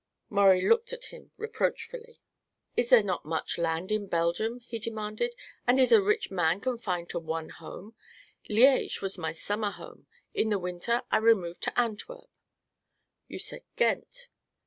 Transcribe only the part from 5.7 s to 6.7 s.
is a rich man